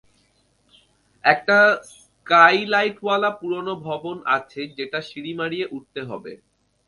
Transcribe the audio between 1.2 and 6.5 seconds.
একটা স্কাইলাইটওয়ালা পুরনো ভবন আছে যেটা সিড়ি মাড়িয়ে উঠতে হবে!